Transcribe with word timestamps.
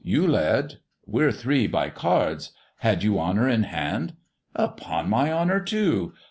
you 0.03 0.27
led 0.27 0.79
we're 1.05 1.31
three 1.31 1.67
by 1.67 1.87
cards 1.87 2.51
had 2.77 3.03
you 3.03 3.19
Honour 3.19 3.47
in 3.47 3.61
hand?" 3.61 4.15
"Upon 4.55 5.07
my 5.07 5.31
honour, 5.31 5.59
two." 5.59 6.11